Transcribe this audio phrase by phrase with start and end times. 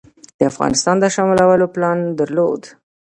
[0.37, 2.61] د افغانستان د شاملولو پلان درلود.